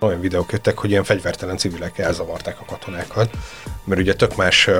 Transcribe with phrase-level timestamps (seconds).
[0.00, 3.30] Olyan videók jöttek, hogy ilyen fegyvertelen civilek elzavarták a katonákat,
[3.84, 4.70] mert ugye tök más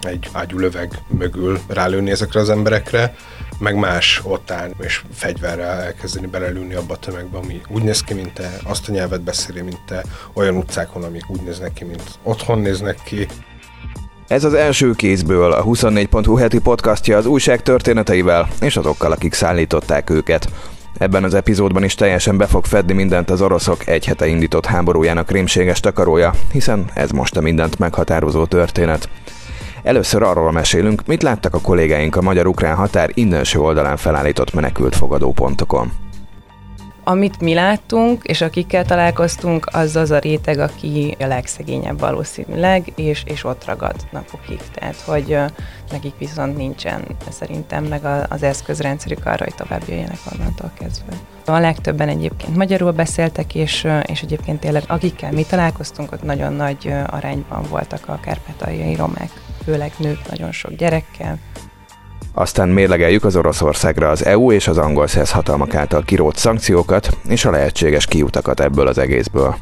[0.00, 3.14] egy ágyú löveg mögül rálőni ezekre az emberekre,
[3.58, 8.14] meg más ott áll, és fegyverrel elkezdeni belelőni abba a tömegbe, ami úgy néz ki,
[8.14, 12.18] mint te, azt a nyelvet beszéli, mint te, olyan utcákon, amik úgy néznek ki, mint
[12.22, 13.26] otthon néznek ki.
[14.26, 20.10] Ez az első kézből a 24.hu heti podcastja az újság történeteivel és azokkal, akik szállították
[20.10, 20.48] őket.
[20.98, 25.30] Ebben az epizódban is teljesen be fog fedni mindent az oroszok egy hete indított háborújának
[25.30, 29.08] rémséges takarója, hiszen ez most a mindent meghatározó történet.
[29.82, 35.92] Először arról mesélünk, mit láttak a kollégáink a magyar-ukrán határ innenső oldalán felállított menekült fogadópontokon.
[37.04, 43.22] Amit mi láttunk, és akikkel találkoztunk, az az a réteg, aki a legszegényebb valószínűleg, és,
[43.26, 44.60] és ott ragad napokig.
[44.74, 45.38] Tehát, hogy
[45.90, 51.12] nekik viszont nincsen szerintem meg az eszközrendszerük arra, hogy tovább jöjjenek onnantól kezdve.
[51.44, 56.92] A legtöbben egyébként magyarul beszéltek, és, és egyébként tényleg akikkel mi találkoztunk, ott nagyon nagy
[57.06, 59.30] arányban voltak a kárpátaljai romák,
[59.64, 61.38] főleg nők nagyon sok gyerekkel,
[62.32, 67.44] aztán mérlegeljük az Oroszországra az EU és az angol szesz hatalmak által kirót szankciókat és
[67.44, 69.56] a lehetséges kiutakat ebből az egészből.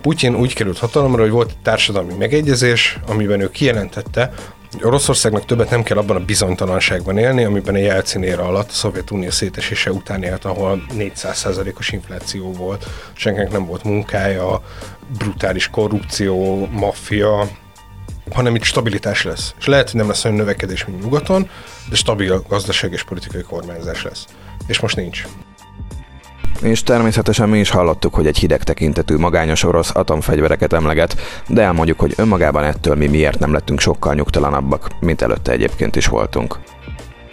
[0.00, 4.32] Putyin úgy került hatalomra, hogy volt egy társadalmi megegyezés, amiben ő kijelentette,
[4.72, 8.72] hogy Oroszországnak többet nem kell abban a bizonytalanságban élni, amiben a Jelcin éra alatt a
[8.72, 14.62] Szovjetunió szétesése után élt, ahol 400%-os infláció volt, senkinek nem volt munkája,
[15.18, 17.48] brutális korrupció, maffia,
[18.32, 19.54] hanem itt stabilitás lesz.
[19.58, 21.48] És lehet, hogy nem lesz olyan növekedés, mint nyugaton,
[21.90, 24.24] de stabil gazdaság és politikai kormányzás lesz.
[24.66, 25.26] És most nincs.
[26.62, 31.16] És természetesen mi is hallottuk, hogy egy hideg tekintetű magányos orosz atomfegyvereket emleget,
[31.48, 36.06] de elmondjuk, hogy önmagában ettől mi miért nem lettünk sokkal nyugtalanabbak, mint előtte egyébként is
[36.06, 36.58] voltunk.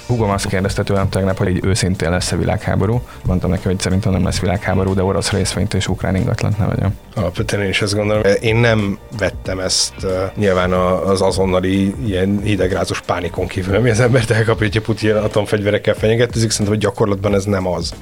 [0.08, 3.02] Hugom azt kérdezte tőlem tegnap, hogy egy őszintén lesz-e világháború.
[3.26, 6.98] Mondtam neki, hogy szerintem nem lesz világháború, de orosz részvényt és ukrán ingatlant ne vegyem.
[7.16, 8.24] Alapvetően én is ezt gondolom.
[8.42, 14.32] Én nem vettem ezt uh, nyilván az azonnali ilyen hidegrázós pánikon kívül, ami az embert
[14.32, 17.94] elkapja, hogy Putin atomfegyverekkel fenyegetőzik, szerintem, hogy gyakorlatban ez nem az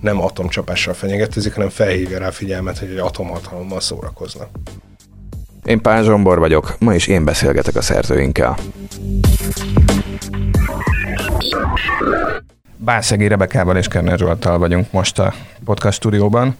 [0.00, 4.48] nem atomcsapással fenyegetőzik, hanem felhívja rá figyelmet, hogy egy atomhatalommal szórakoznak.
[5.64, 8.56] Én Pál Zsombor vagyok, ma is én beszélgetek a szerzőinkkel.
[12.76, 15.34] Bászegi Rebekával és Kerner Zsoltal vagyunk most a
[15.64, 16.56] podcast stúdióban.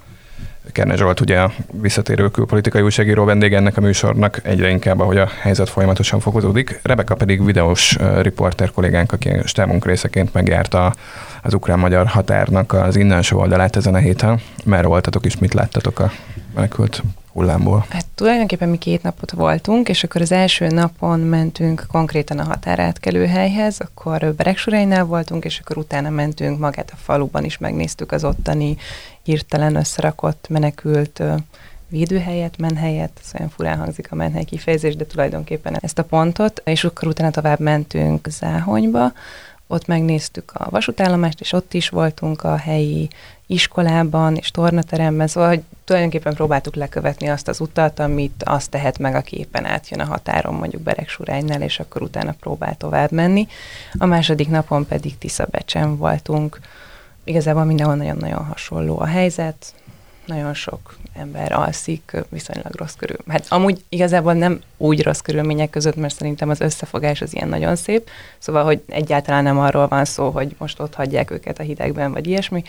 [0.72, 5.28] Kerner Zsolt ugye a visszatérő külpolitikai újságíró vendég ennek a műsornak egyre inkább, ahogy a
[5.40, 6.80] helyzet folyamatosan fokozódik.
[6.82, 10.94] Rebeka pedig videós riporter kollégánk, aki stábunk részeként megjárta
[11.42, 14.40] az ukrán-magyar határnak az innenső oldalát ezen a héten.
[14.64, 16.10] Merre voltatok és mit láttatok a
[16.54, 17.02] menekült
[17.38, 17.86] hullámból?
[17.88, 23.26] Hát tulajdonképpen mi két napot voltunk, és akkor az első napon mentünk konkrétan a határátkelő
[23.26, 28.76] helyhez, akkor Beregsuránynál voltunk, és akkor utána mentünk magát a faluban is, megnéztük az ottani
[29.22, 31.22] hirtelen összerakott menekült
[31.88, 36.84] védőhelyet, menhelyet, ez olyan furán hangzik a menhely kifejezés, de tulajdonképpen ezt a pontot, és
[36.84, 39.12] akkor utána tovább mentünk Záhonyba,
[39.66, 43.08] ott megnéztük a vasútállomást, és ott is voltunk a helyi
[43.50, 49.14] iskolában és tornateremben, szóval hogy tulajdonképpen próbáltuk lekövetni azt az utat, amit azt tehet meg,
[49.14, 53.46] aki éppen átjön a határon, mondjuk Beregsuránynál, és akkor utána próbál tovább menni.
[53.98, 56.58] A második napon pedig Tiszabecsen voltunk.
[57.24, 59.74] Igazából mindenhol nagyon-nagyon hasonló a helyzet,
[60.26, 63.16] nagyon sok ember alszik viszonylag rossz körül.
[63.28, 67.76] Hát amúgy igazából nem úgy rossz körülmények között, mert szerintem az összefogás az ilyen nagyon
[67.76, 72.12] szép, szóval, hogy egyáltalán nem arról van szó, hogy most ott hagyják őket a hidegben,
[72.12, 72.64] vagy ilyesmi,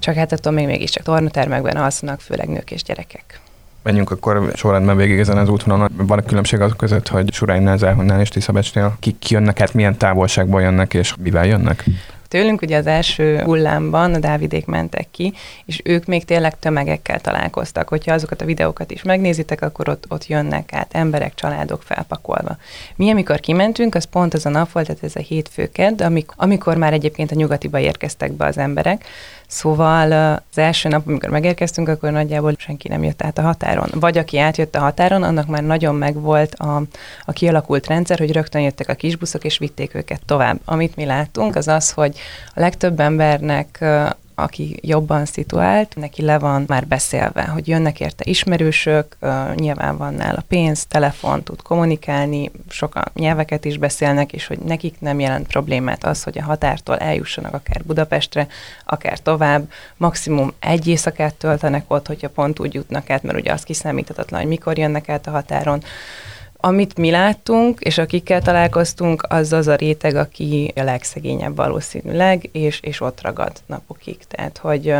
[0.00, 3.40] csak hát attól még mégiscsak tornatermekben alszanak, főleg nők és gyerekek.
[3.82, 5.90] Menjünk akkor sorrendben végig ezen az útvonalon.
[5.96, 10.62] Van a különbség az között, hogy Suránynál, Záhonnál és Tiszabecsnél kik jönnek, hát milyen távolságból
[10.62, 11.84] jönnek és mivel jönnek?
[12.30, 15.32] tőlünk, ugye az első hullámban a Dávidék mentek ki,
[15.64, 17.88] és ők még tényleg tömegekkel találkoztak.
[17.88, 22.56] Hogyha azokat a videókat is megnézitek, akkor ott, ott jönnek át emberek, családok felpakolva.
[22.96, 26.76] Mi, amikor kimentünk, az pont az a nap volt, tehát ez a hétfőked, amikor, amikor
[26.76, 29.04] már egyébként a nyugatiba érkeztek be az emberek,
[29.50, 30.12] Szóval
[30.50, 33.88] az első nap, amikor megérkeztünk, akkor nagyjából senki nem jött át a határon.
[33.92, 36.82] Vagy aki átjött a határon, annak már nagyon megvolt a,
[37.24, 40.60] a kialakult rendszer, hogy rögtön jöttek a kisbuszok, és vitték őket tovább.
[40.64, 42.18] Amit mi láttunk, az az, hogy
[42.54, 43.84] a legtöbb embernek
[44.42, 49.16] aki jobban szituált, neki le van már beszélve, hogy jönnek érte ismerősök,
[49.54, 55.20] nyilván van nála pénz, telefon, tud kommunikálni, sokan nyelveket is beszélnek, és hogy nekik nem
[55.20, 58.46] jelent problémát az, hogy a határtól eljussanak akár Budapestre,
[58.84, 63.62] akár tovább, maximum egy éjszakát töltenek ott, hogyha pont úgy jutnak át, mert ugye az
[63.62, 65.82] kiszámíthatatlan, hogy mikor jönnek át a határon,
[66.62, 72.80] Amit mi láttunk, és akikkel találkoztunk, az az a réteg, aki a legszegényebb valószínűleg, és,
[72.80, 74.18] és ott ragad napokig.
[74.28, 74.94] Tehát, hogy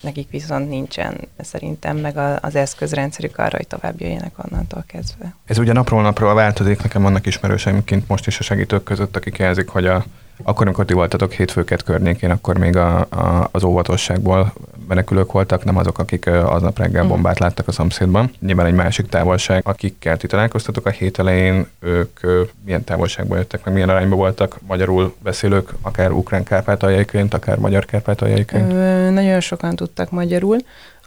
[0.00, 5.34] nekik viszont nincsen szerintem meg az eszközrendszerük arra, hogy tovább jöjjenek onnantól kezdve.
[5.44, 9.36] Ez ugye napról napról változik, nekem vannak ismerőseim kint most is a segítők között, akik
[9.36, 10.04] jelzik, hogy a
[10.42, 14.52] akkor, amikor ti voltatok hétfőket környékén, akkor még a, a, az óvatosságból
[14.88, 17.08] menekülők voltak, nem azok, akik aznap reggel mm.
[17.08, 18.30] bombát láttak a szomszédban.
[18.40, 22.20] Nyilván egy másik távolság, akikkel ti találkoztatok a hét elején, ők
[22.64, 28.68] milyen távolságból jöttek, meg milyen arányban voltak magyarul beszélők, akár ukrán kárpátaljaiként, akár magyar kárpátaljaiként?
[29.12, 30.58] Nagyon sokan tudtak magyarul.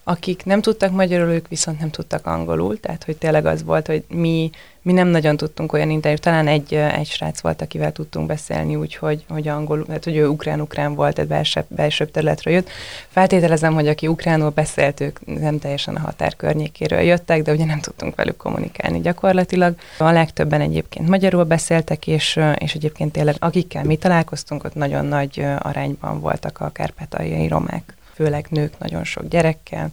[0.09, 4.03] Akik nem tudtak magyarul, ők viszont nem tudtak angolul, tehát hogy tényleg az volt, hogy
[4.07, 4.49] mi,
[4.81, 9.25] mi nem nagyon tudtunk olyan interjút, talán egy, egy srác volt, akivel tudtunk beszélni, úgyhogy
[9.27, 12.69] hogy angolul, hát hogy ő ukrán-ukrán volt, tehát belsőbb, belsőbb területről jött.
[13.07, 17.79] Feltételezem, hogy aki ukránul beszélt, ők nem teljesen a határ környékéről jöttek, de ugye nem
[17.79, 19.75] tudtunk velük kommunikálni gyakorlatilag.
[19.97, 25.45] A legtöbben egyébként magyarul beszéltek, és, és egyébként tényleg akikkel mi találkoztunk, ott nagyon nagy
[25.59, 29.89] arányban voltak a kárpátaljai romák főleg nők nagyon sok gyerekkel,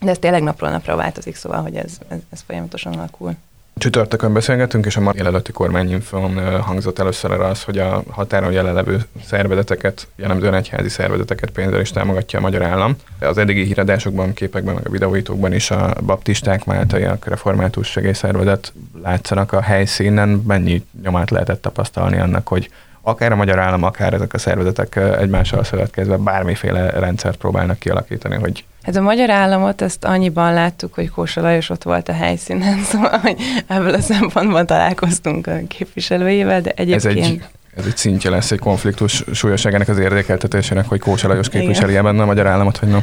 [0.00, 3.34] de ez tényleg napról napra változik, szóval, hogy ez, ez, ez folyamatosan alakul.
[3.78, 9.04] Csütörtökön beszélgetünk, és a ma jelenleti kormányinfón hangzott először arra az, hogy a határon jelenlevő
[9.26, 12.96] szervezeteket, jellemzően egyházi szervezeteket pénzzel is támogatja a magyar állam.
[13.20, 18.72] Az eddigi híradásokban, képekben, meg a videóitókban is a baptisták, máltaiak, református segélyszervezet
[19.02, 20.28] látszanak a helyszínen.
[20.28, 22.70] Mennyi nyomát lehetett tapasztalni annak, hogy
[23.04, 28.64] akár a magyar állam, akár ezek a szervezetek egymással szövetkezve bármiféle rendszert próbálnak kialakítani, hogy
[28.82, 33.18] Hát a magyar államot ezt annyiban láttuk, hogy Kósa Lajos ott volt a helyszínen, szóval
[33.18, 33.36] hogy
[33.66, 37.18] ebből a szempontból találkoztunk a képviselőjével, de egyébként...
[37.18, 37.44] Ez egy,
[37.76, 42.26] ez egy szintje lesz egy konfliktus súlyosságának az érdekeltetésének, hogy Kósa Lajos képviseli benne a
[42.26, 43.02] magyar államot, vagy nem?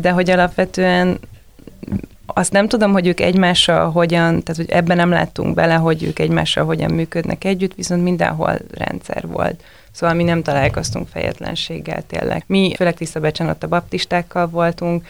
[0.00, 1.18] De hogy alapvetően
[2.34, 6.18] azt nem tudom, hogy ők egymással hogyan, tehát hogy ebben nem láttunk bele, hogy ők
[6.18, 9.62] egymással hogyan működnek együtt, viszont mindenhol rendszer volt.
[9.92, 12.44] Szóval mi nem találkoztunk fejetlenséggel tényleg.
[12.46, 15.06] Mi főleg Tiszabecsen ott a baptistákkal voltunk,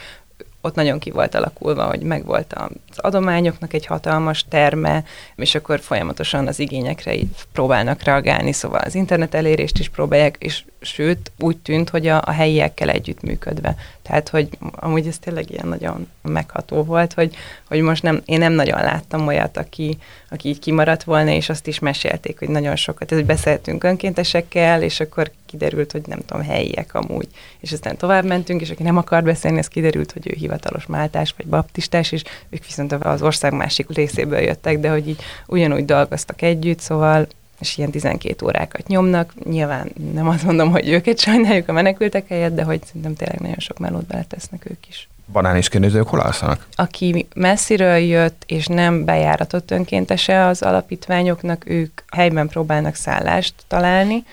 [0.61, 2.55] ott nagyon ki volt alakulva, hogy megvolt
[2.89, 5.05] az adományoknak egy hatalmas terme,
[5.37, 10.65] és akkor folyamatosan az igényekre így próbálnak reagálni, szóval az internet elérést is próbálják, és
[10.81, 13.77] sőt, úgy tűnt, hogy a, a helyiekkel együttműködve.
[14.03, 17.37] Tehát, hogy amúgy ez tényleg ilyen nagyon megható volt, hogy,
[17.69, 19.99] hogy most nem, én nem nagyon láttam olyat, aki,
[20.31, 25.01] aki így kimaradt volna, és azt is mesélték, hogy nagyon sokat, ez, beszéltünk önkéntesekkel, és
[25.01, 27.29] akkor kiderült, hogy nem tudom, helyiek amúgy.
[27.61, 31.35] És aztán tovább mentünk, és aki nem akar beszélni, ez kiderült, hogy ő hivatalos máltás
[31.37, 36.43] vagy baptistás, és ők viszont az ország másik részéből jöttek, de hogy így ugyanúgy dolgoztak
[36.43, 37.27] együtt, szóval
[37.61, 39.33] és ilyen 12 órákat nyomnak.
[39.45, 43.59] Nyilván nem azt mondom, hogy őket sajnáljuk a menekültek helyett, de hogy szerintem tényleg nagyon
[43.59, 45.09] sok melót beletesznek ők is.
[45.33, 46.67] Banán is kérdezők hol alszanak?
[46.75, 54.25] Aki messziről jött, és nem bejáratott önkéntese az alapítványoknak, ők helyben próbálnak szállást találni,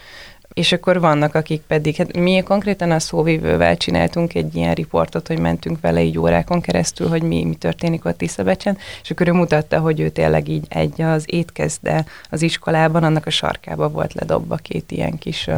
[0.58, 5.40] és akkor vannak, akik pedig, hát mi konkrétan a szóvívővel csináltunk egy ilyen riportot, hogy
[5.40, 9.80] mentünk vele így órákon keresztül, hogy mi, mi történik ott Tiszabecsen, és akkor ő mutatta,
[9.80, 14.92] hogy ő tényleg így egy az étkezde az iskolában, annak a sarkába volt ledobva két
[14.92, 15.50] ilyen kis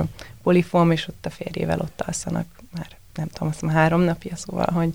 [0.44, 4.70] polifóm, és ott a férjével ott alszanak már, nem tudom, azt már három napja, szóval,
[4.74, 4.90] hogy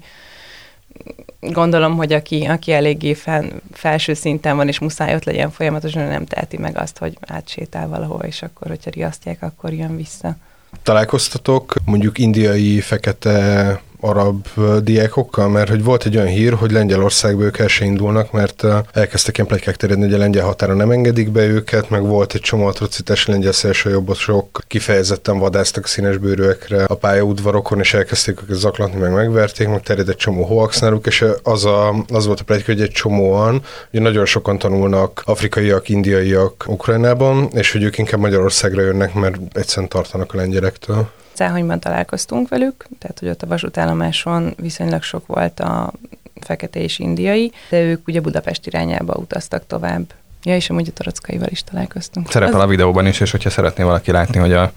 [1.41, 6.27] gondolom, hogy aki, aki eléggé fel, felső szinten van, és muszáj ott legyen folyamatosan, nem
[6.27, 10.37] teheti meg azt, hogy átsétál valahol, és akkor, hogyha riasztják, akkor jön vissza.
[10.83, 14.47] Találkoztatok mondjuk indiai, fekete arab
[14.83, 19.37] diákokkal, mert hogy volt egy olyan hír, hogy Lengyelországba ők el se indulnak, mert elkezdtek
[19.37, 22.67] ilyen plegykák terjedni, hogy a lengyel határa nem engedik be őket, meg volt egy csomó
[22.67, 29.69] atrocitás lengyel szélső jobbosok kifejezetten vadáztak színesbőrűekre a pályaudvarokon, és elkezdték őket zaklatni, meg megverték,
[29.69, 32.91] meg terjed egy csomó hoax náluk, és az, a, az volt a pletyka, hogy egy
[32.91, 39.37] csomóan, hogy nagyon sokan tanulnak afrikaiak, indiaiak Ukrajnában, és hogy ők inkább Magyarországra jönnek, mert
[39.53, 41.09] egyszerűen tartanak a lengyelektől.
[41.35, 45.93] Cáhonyban találkoztunk velük, tehát hogy ott a vasútállomáson viszonylag sok volt a
[46.41, 50.13] fekete és indiai, de ők ugye Budapest irányába utaztak tovább.
[50.43, 52.31] Ja, és amúgy a torockaival is találkoztunk.
[52.31, 54.73] Szerepel a videóban is, és hogyha szeretné valaki látni, hogy a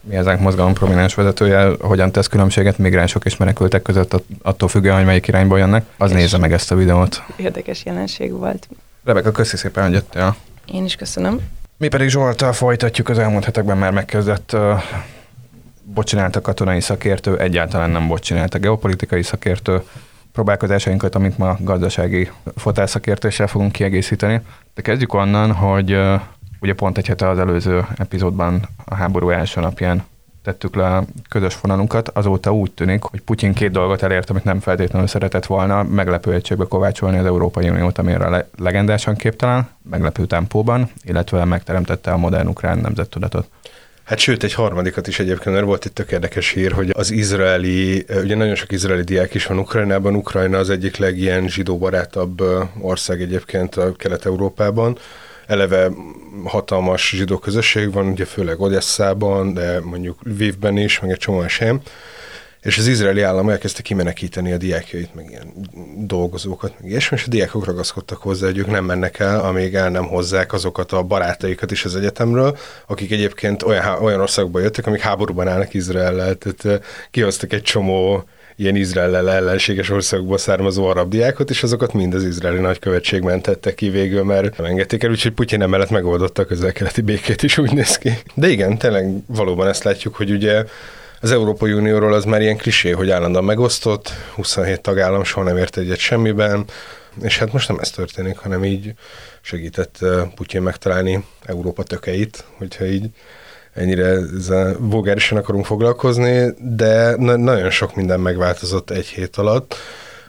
[0.00, 5.04] mi ezánk mozgalom prominens vezetője hogyan tesz különbséget migránsok és menekültek között, attól függően, hogy
[5.04, 7.22] melyik irányba jönnek, az és nézze meg ezt a videót.
[7.36, 8.68] Érdekes jelenség volt.
[9.04, 10.36] Rebeka, köszi szépen, hogy jöttél.
[10.72, 11.40] Én is köszönöm.
[11.76, 14.82] Mi pedig Zsoltal folytatjuk az elmúlt hetekben már megkezdett uh,
[15.94, 19.82] bocsinált a katonai szakértő, egyáltalán nem bocsinált a geopolitikai szakértő,
[20.32, 24.40] próbálkozásainkat, amit ma gazdasági fotászakértéssel fogunk kiegészíteni.
[24.74, 25.98] De kezdjük onnan, hogy
[26.60, 30.04] ugye pont egy hete az előző epizódban a háború első napján
[30.42, 34.60] tettük le a közös vonalunkat, azóta úgy tűnik, hogy Putyin két dolgot elért, amit nem
[34.60, 40.90] feltétlenül szeretett volna, meglepő egységbe kovácsolni az Európai Uniót, amire le- legendásan képtelen, meglepő tempóban,
[41.02, 43.48] illetve megteremtette a modern ukrán nemzettudatot.
[44.10, 48.04] Hát sőt, egy harmadikat is egyébként, mert volt itt tök érdekes hír, hogy az izraeli,
[48.22, 52.42] ugye nagyon sok izraeli diák is van Ukrajnában, Ukrajna az egyik legilyen zsidóbarátabb
[52.80, 54.98] ország egyébként a Kelet-Európában,
[55.46, 55.90] eleve
[56.44, 61.80] hatalmas zsidó közösség van, ugye főleg Odesszában, de mondjuk Vivben is, meg egy csomó helyen.
[62.62, 65.52] És az izraeli állam elkezdte kimenekíteni a diákjait, meg ilyen
[66.06, 69.90] dolgozókat, meg ilyesmi, és a diákok ragaszkodtak hozzá, hogy ők nem mennek el, amíg el
[69.90, 75.00] nem hozzák azokat a barátaikat is az egyetemről, akik egyébként olyan, olyan országba jöttek, amik
[75.00, 78.24] háborúban állnak Izraellel, tehát kihoztak egy csomó
[78.56, 83.88] ilyen Izrael ellenséges országokból származó arab diákot, és azokat mind az izraeli nagykövetség mentette ki
[83.88, 87.96] végül, mert nem engedték el, úgyhogy Putyin emellett megoldotta a közel-keleti békét is, úgy néz
[87.96, 88.10] ki.
[88.34, 90.64] De igen, tényleg valóban ezt látjuk, hogy ugye
[91.20, 95.76] az Európai Unióról az már ilyen klisé, hogy állandóan megosztott, 27 tagállam soha nem ért
[95.76, 96.64] egyet semmiben,
[97.22, 98.94] és hát most nem ez történik, hanem így
[99.40, 99.98] segített
[100.34, 103.08] Putyin megtalálni Európa tökeit, hogyha így
[103.74, 104.18] ennyire
[104.78, 109.74] vulgárisan akarunk foglalkozni, de na- nagyon sok minden megváltozott egy hét alatt.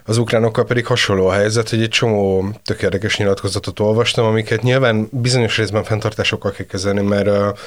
[0.06, 5.08] Az ukránokkal pedig hasonló a helyzet, hogy egy csomó tök érdekes nyilatkozatot olvastam, amiket nyilván
[5.12, 7.60] bizonyos részben fenntartásokkal kell kezelni, mert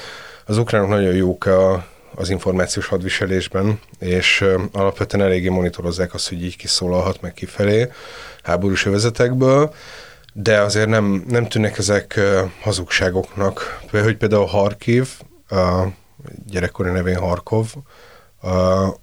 [0.47, 6.57] az ukránok nagyon jók a, az információs hadviselésben, és alapvetően eléggé monitorozzák azt, hogy így
[6.57, 7.89] kiszólalhat meg kifelé
[8.43, 9.75] háborús övezetekből,
[10.33, 12.21] de azért nem, nem tűnnek ezek
[12.61, 13.81] hazugságoknak.
[13.91, 15.09] Hogy például Harkiv,
[15.49, 15.85] a
[16.47, 17.67] gyerekkori nevén Harkov,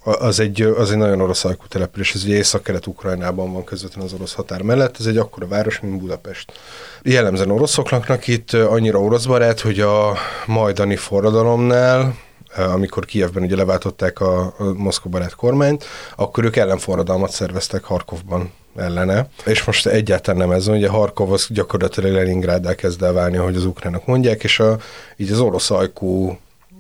[0.04, 4.34] az egy, az egy nagyon orosz alkú település, ez ugye észak-kelet-ukrajnában van közvetlenül az orosz
[4.34, 6.52] határ mellett, ez egy akkora város, mint Budapest.
[7.02, 12.16] Jellemzően oroszoknak itt annyira orosz barát, hogy a majdani forradalomnál
[12.56, 19.30] amikor Kijevben ugye leváltották a, a Moszkva barát kormányt, akkor ők ellenforradalmat szerveztek Harkovban ellene,
[19.46, 23.56] és most egyáltalán nem ez van, ugye Harkov az gyakorlatilag Leningráddá kezd el válni, ahogy
[23.56, 24.78] az ukránok mondják, és a,
[25.18, 26.38] így az orosz ajkú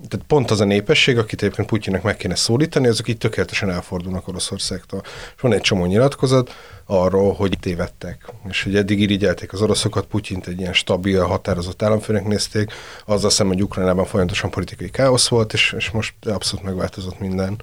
[0.08, 4.27] tehát pont az a népesség, akit egyébként Putyinnek meg kéne szólítani, azok így tökéletesen elfordulnak
[4.27, 5.01] Oroszországtól.
[5.36, 6.55] És van egy csomó nyilatkozat
[6.86, 12.25] arról, hogy tévedtek, és hogy eddig irigyelték az oroszokat, Putyint egy ilyen stabil, határozott államfőnek
[12.25, 12.72] nézték,
[13.05, 17.62] azzal szemben, hogy Ukrajnában folyamatosan politikai káosz volt, és, és most abszolút megváltozott minden.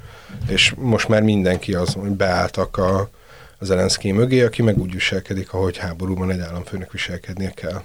[0.49, 3.11] És most már mindenki az, hogy beálltak a,
[3.59, 7.83] az Elenszki mögé, aki meg úgy viselkedik, ahogy háborúban egy államfőnek viselkednie kell.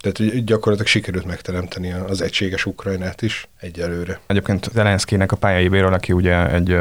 [0.00, 4.20] Tehát gyakorlatilag sikerült megteremteni az egységes Ukrajnát is egyelőre.
[4.26, 6.76] Egyébként Zelenszkinek a pályáibéről, aki ugye egy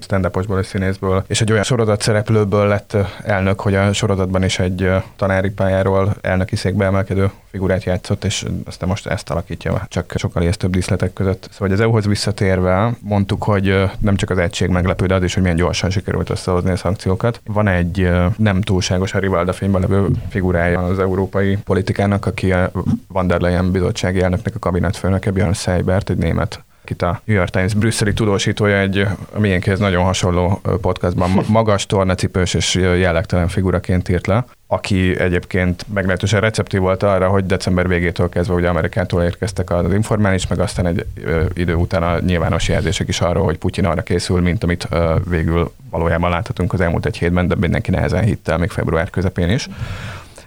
[0.00, 4.58] stand upos és színészből, és egy olyan sorozat szereplőből lett elnök, hogy a sorozatban is
[4.58, 10.50] egy tanári pályáról elnöki székbe emelkedő figurát játszott, és aztán most ezt alakítja, csak sokkal
[10.50, 11.48] több díszletek között.
[11.52, 15.42] Szóval az EU-hoz visszatérve mondtuk, hogy nem csak az egység meglepő, de az is, hogy
[15.42, 17.40] milyen gyorsan sikerült összehozni a szankciókat.
[17.44, 22.70] Van egy nem túlságos a Rivalda fényben levő figurája az európai politikának, aki a
[23.08, 27.50] Van der Leyen bizottsági elnöknek a kabinetfőnöke, Björn Seibert, egy német itt a New York
[27.50, 28.98] Times brüsszeli tudósítója egy
[29.32, 36.40] a miénkéhez nagyon hasonló podcastban magas, tornacipős és jellegtelen figuraként írt le, aki egyébként meglehetősen
[36.40, 41.06] receptív volt arra, hogy december végétől kezdve ugye Amerikától érkeztek az informális, meg aztán egy
[41.24, 45.14] ö, idő után a nyilvános jelzések is arról, hogy Putyin arra készül, mint amit ö,
[45.28, 49.68] végül valójában láthatunk az elmúlt egy hétben, de mindenki nehezen hitte, még február közepén is.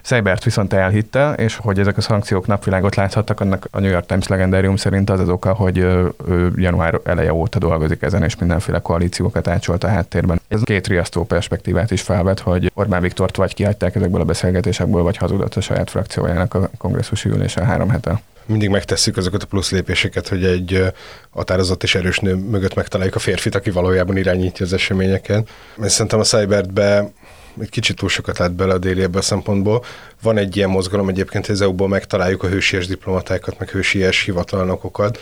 [0.06, 4.26] Seibert viszont elhitte, és hogy ezek a szankciók napvilágot láthattak, annak a New York Times
[4.26, 6.12] legendárium szerint az az oka, hogy ő
[6.56, 10.40] január eleje óta dolgozik ezen, és mindenféle koalíciókat átsolt a háttérben.
[10.48, 15.16] Ez két riasztó perspektívát is felvet, hogy Orbán Viktort vagy kihagyták ezekből a beszélgetésekből, vagy
[15.16, 20.28] hazudott a saját frakciójának a kongresszusi ülésen három hete mindig megtesszük azokat a plusz lépéseket,
[20.28, 20.92] hogy egy
[21.30, 25.48] határozott és erős nő mögött megtaláljuk a férfit, aki valójában irányítja az eseményeket.
[25.76, 27.12] Mert szerintem a Cybertbe
[27.60, 29.84] egy kicsit túl sokat lát bele a déli ebből a szempontból.
[30.22, 35.18] Van egy ilyen mozgalom egyébként, hogy az EU-ból megtaláljuk a hősies diplomatákat, meg hősies hivatalnokokat.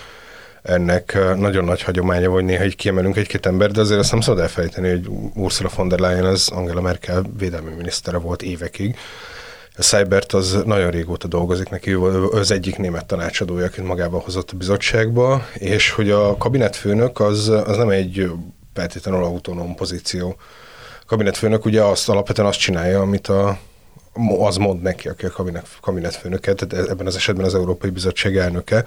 [0.63, 4.41] Ennek nagyon nagy hagyománya, hogy néha így kiemelünk egy-két ember, de azért azt nem szabad
[4.41, 8.97] elfelejteni, hogy Ursula von der Leyen az Angela Merkel védelmi minisztere volt évekig.
[9.77, 11.93] A Cybert az nagyon régóta dolgozik neki,
[12.31, 17.77] az egyik német tanácsadója, akit magával hozott a bizottságba, és hogy a kabinetfőnök az, az
[17.77, 18.31] nem egy
[18.75, 20.37] feltétlenül autonóm pozíció
[21.13, 23.59] kabinetfőnök ugye azt alapvetően azt csinálja, amit a,
[24.39, 28.85] az mond neki, aki a kabinet, kabinetfőnöke, tehát ebben az esetben az Európai Bizottság elnöke.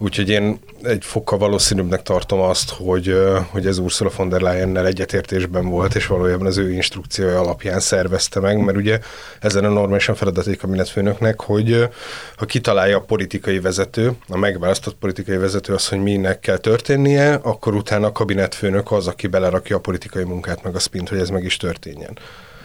[0.00, 3.14] Úgyhogy én egy fokkal valószínűbbnek tartom azt, hogy,
[3.50, 8.40] hogy ez Ursula von der Leyennel egyetértésben volt, és valójában az ő instrukciója alapján szervezte
[8.40, 8.98] meg, mert ugye
[9.40, 11.88] ezen a normálisan feladat egy kabinetfőnöknek, hogy
[12.36, 17.74] ha kitalálja a politikai vezető, a megválasztott politikai vezető az, hogy minek kell történnie, akkor
[17.74, 21.44] utána a kabinetfőnök az, aki belerakja a politikai munkát, meg a spint, hogy ez meg
[21.44, 22.18] is történjen.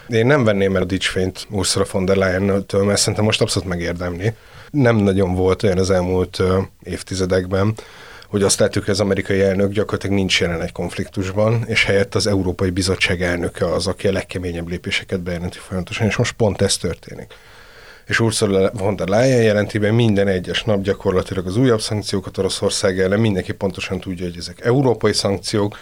[0.07, 4.31] Én nem venném el a dicsfényt Ursula von der Leyen-től, mert szerintem most abszolút megérdemli.
[4.71, 6.41] Nem nagyon volt olyan az elmúlt
[6.83, 7.73] évtizedekben,
[8.27, 12.27] hogy azt látjuk, hogy az amerikai elnök gyakorlatilag nincs jelen egy konfliktusban, és helyett az
[12.27, 17.33] Európai Bizottság elnöke az, aki a legkeményebb lépéseket bejelenti folyamatosan, és most pont ez történik.
[18.05, 23.19] És Ursula von der Leyen jelenti minden egyes nap gyakorlatilag az újabb szankciókat Oroszország ellen,
[23.19, 25.77] mindenki pontosan tudja, hogy ezek európai szankciók,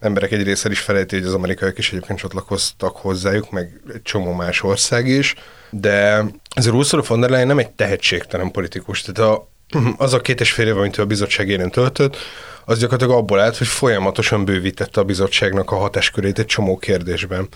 [0.00, 4.32] emberek egy része is felejti, hogy az amerikaiak is egyébként csatlakoztak hozzájuk, meg egy csomó
[4.32, 5.34] más ország is,
[5.70, 6.24] de
[6.54, 9.48] ez Ursula von der Leyen nem egy tehetségtelen politikus, tehát a,
[10.04, 12.16] az a két és fél év, amit a bizottság élén töltött,
[12.64, 17.48] az gyakorlatilag abból állt, hogy folyamatosan bővítette a bizottságnak a hatáskörét egy csomó kérdésben.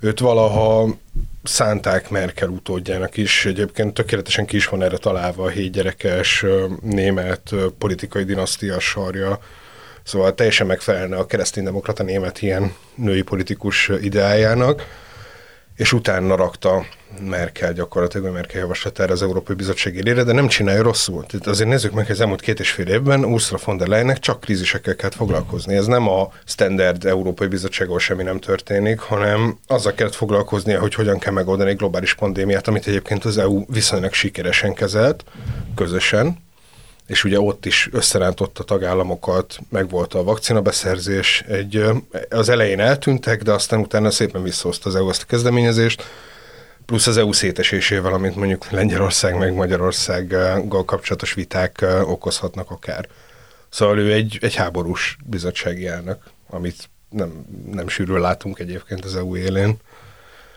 [0.00, 0.96] Őt valaha
[1.42, 6.44] szánták Merkel utódjának is, egyébként tökéletesen ki is van erre találva a hétgyerekes
[6.80, 9.38] német politikai dinasztia sarja,
[10.06, 14.82] Szóval teljesen megfelelne a kereszténydemokrata német ilyen női politikus ideájának,
[15.76, 16.86] és utána rakta
[17.20, 21.26] Merkel gyakorlatilag, Merkel javaslatára az Európai Bizottság élére, de nem csinálja rosszul.
[21.26, 24.18] Tehát azért nézzük meg, hogy az elmúlt két és fél évben Ursula von der Leyennek
[24.18, 25.74] csak krízisekkel kellett foglalkozni.
[25.74, 30.94] Ez nem a standard Európai Bizottság, ahol semmi nem történik, hanem azzal kellett foglalkoznia, hogy
[30.94, 35.24] hogyan kell megoldani egy globális pandémiát, amit egyébként az EU viszonylag sikeresen kezelt,
[35.74, 36.44] közösen,
[37.06, 41.84] és ugye ott is összerántott a tagállamokat, meg volt a vakcinabeszerzés, egy,
[42.30, 46.02] az elején eltűntek, de aztán utána szépen visszahozta az EU azt a kezdeményezést,
[46.86, 53.08] plusz az EU szétesésével, amit mondjuk Lengyelország meg Magyarországgal kapcsolatos viták okozhatnak akár.
[53.68, 56.18] Szóval ő egy, egy háborús bizottsági elnök,
[56.50, 59.76] amit nem, nem sűrűn látunk egyébként az EU élén.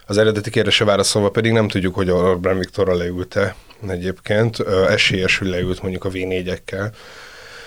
[0.06, 3.56] Az eredeti kérdése válaszolva pedig nem tudjuk, hogy Orbán Viktorra leülte
[3.88, 4.60] egyébként.
[4.90, 6.92] Esélyesül leült mondjuk a V4-ekkel.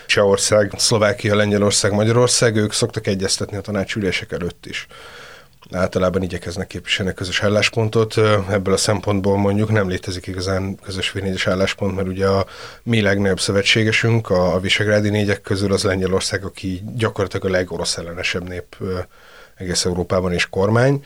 [0.07, 4.87] Csehország, Szlovákia, Lengyelország, Magyarország, ők szoktak egyeztetni a tanácsülések előtt is
[5.71, 8.17] általában igyekeznek képviselni közös álláspontot.
[8.51, 12.47] Ebből a szempontból mondjuk nem létezik igazán közös v álláspont, mert ugye a
[12.83, 18.77] mi legnagyobb szövetségesünk, a, Visegrádi négyek közül az Lengyelország, aki gyakorlatilag a legorosz ellenesebb nép
[19.57, 21.05] egész Európában és kormány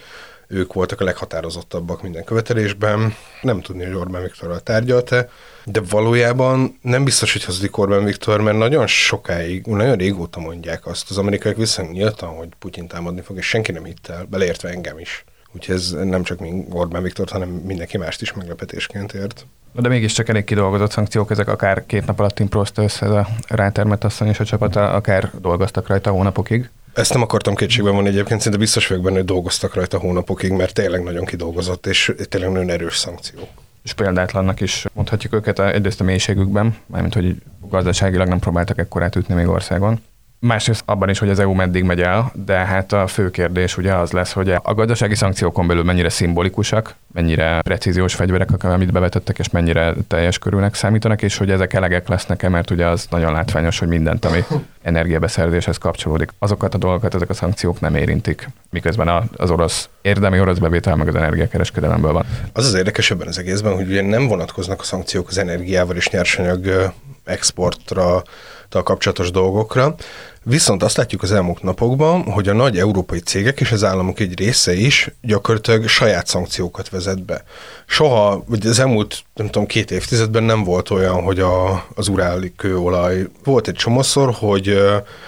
[0.49, 3.15] ők voltak a leghatározottabbak minden követelésben.
[3.43, 5.29] Nem tudni, hogy Orbán Viktorral tárgyalta,
[5.65, 11.11] de valójában nem biztos, hogy hazudik Orbán Viktor, mert nagyon sokáig, nagyon régóta mondják azt
[11.11, 14.99] az amerikaiak viszont nyíltan, hogy Putyin támadni fog, és senki nem hitt el, beleértve engem
[14.99, 15.25] is.
[15.53, 16.39] Úgyhogy ez nem csak
[16.71, 19.47] Orbán Viktor, hanem mindenki mást is meglepetésként ért.
[19.73, 24.29] De mégiscsak elég kidolgozott szankciók, ezek akár két nap alatt imprózta össze a rátermet asszony
[24.29, 26.71] és a csapata, akár dolgoztak rajta hónapokig.
[26.97, 30.75] Ezt nem akartam kétségben vonni egyébként, szinte biztos vagyok benne, hogy dolgoztak rajta hónapokig, mert
[30.75, 33.49] tényleg nagyon kidolgozott, és tényleg nagyon erős szankció.
[33.83, 37.37] És példátlannak is mondhatjuk őket egyrészt a mélységükben, mármint hogy
[37.69, 40.01] gazdaságilag nem próbáltak ekkorát ütni még országon.
[40.39, 43.95] Másrészt abban is, hogy az EU meddig megy el, de hát a fő kérdés ugye
[43.95, 49.51] az lesz, hogy a gazdasági szankciókon belül mennyire szimbolikusak, mennyire precíziós fegyverek, amit bevetettek, és
[49.51, 53.89] mennyire teljes körülnek számítanak, és hogy ezek elegek lesznek-e, mert ugye az nagyon látványos, hogy
[53.89, 54.45] mindent, ami
[54.83, 60.59] energiabeszerzéshez kapcsolódik, azokat a dolgokat ezek a szankciók nem érintik, miközben az orosz érdemi orosz
[60.59, 62.25] bevétel meg az energiakereskedelemből van.
[62.53, 66.09] Az az érdekes ebben az egészben, hogy ugye nem vonatkoznak a szankciók az energiával és
[66.09, 66.93] nyersanyag
[67.25, 68.23] exportra
[68.69, 69.95] kapcsolatos dolgokra.
[70.43, 74.39] Viszont azt látjuk az elmúlt napokban, hogy a nagy európai cégek és az államok egy
[74.39, 77.45] része is gyakorlatilag saját szankciókat vezet be.
[77.87, 82.53] Soha, vagy az elmúlt, nem tudom, két évtizedben nem volt olyan, hogy a, az uráli
[82.57, 84.79] kőolaj volt egy csomószor, hogy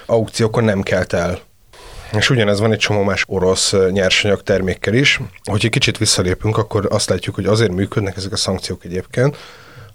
[0.06, 1.46] aukciókon nem kelt el
[2.12, 5.20] és ugyanez van egy csomó más orosz nyersanyag termékkel is.
[5.44, 9.36] Hogy egy kicsit visszalépünk, akkor azt látjuk, hogy azért működnek ezek a szankciók egyébként,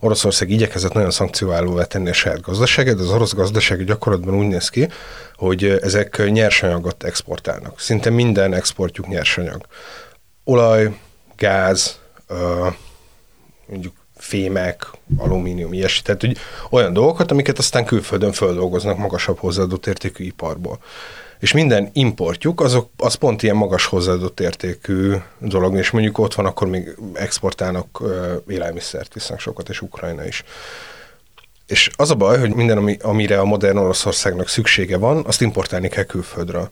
[0.04, 4.88] Oroszország igyekezett nagyon szankcióállóvá tenni a saját gazdaságát, az orosz gazdaság gyakorlatban úgy néz ki,
[5.36, 7.80] hogy ezek nyersanyagot exportálnak.
[7.80, 9.66] Szinte minden exportjuk nyersanyag.
[10.44, 11.00] Olaj,
[11.36, 12.00] gáz,
[13.66, 14.88] mondjuk fémek,
[15.18, 16.02] alumínium, ilyesmi.
[16.02, 16.38] Tehát hogy
[16.70, 20.80] olyan dolgokat, amiket aztán külföldön földolgoznak magasabb hozzáadott értékű iparból
[21.44, 26.46] és minden importjuk, azok, az pont ilyen magas hozzáadott értékű dolog, és mondjuk ott van,
[26.46, 28.04] akkor még exportálnak
[28.48, 30.44] élelmiszert, visznek sokat, és Ukrajna is.
[31.68, 35.88] És az a baj, hogy minden, ami, amire a modern Oroszországnak szüksége van, azt importálni
[35.88, 36.70] kell külföldről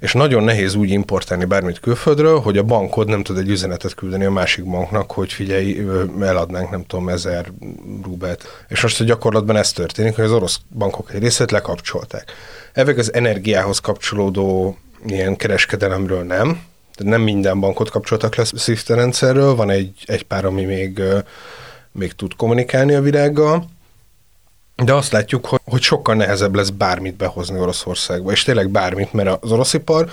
[0.00, 4.24] és nagyon nehéz úgy importálni bármit külföldről, hogy a bankod nem tud egy üzenetet küldeni
[4.24, 5.86] a másik banknak, hogy figyelj,
[6.20, 7.52] eladnánk nem tudom, ezer
[8.02, 8.64] rubelt.
[8.68, 12.32] És most a gyakorlatban ez történik, hogy az orosz bankok egy részét lekapcsolták.
[12.74, 16.46] Ezek az energiához kapcsolódó ilyen kereskedelemről nem,
[16.94, 21.02] tehát nem minden bankot kapcsoltak le SWIFT rendszerről, van egy, egy pár, ami még,
[21.92, 23.70] még tud kommunikálni a világgal,
[24.76, 29.42] de azt látjuk, hogy, hogy sokkal nehezebb lesz bármit behozni Oroszországba, és tényleg bármit, mert
[29.42, 30.10] az oroszipar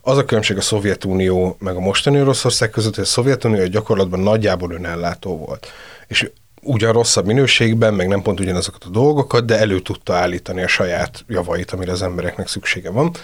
[0.00, 4.72] az a különbség a Szovjetunió meg a mostani Oroszország között, hogy a Szovjetunió gyakorlatban nagyjából
[4.72, 5.66] önellátó volt.
[6.06, 6.30] És
[6.62, 11.24] ugyan rosszabb minőségben, meg nem pont ugyanazokat a dolgokat, de elő tudta állítani a saját
[11.28, 13.14] javait, amire az embereknek szüksége van.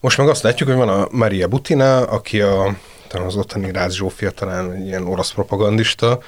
[0.00, 2.76] Most meg azt látjuk, hogy van a Maria Butina, aki a,
[3.08, 6.20] talán az ottani Ráz Zsófia, talán ilyen orosz propagandista,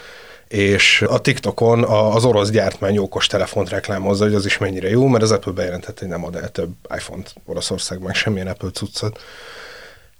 [0.48, 5.22] és a TikTokon az orosz gyártmány okos telefont reklámozza, hogy az is mennyire jó, mert
[5.22, 9.20] az Apple bejelentette, hogy nem ad el több iPhone-t Oroszországban, semmilyen Apple cuccot.